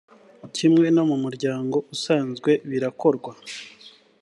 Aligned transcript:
kimwe 0.55 0.87
no 0.95 1.03
mu 1.09 1.15
muryango 1.23 1.77
usanzwe 1.93 2.51
birakorwa. 2.69 3.31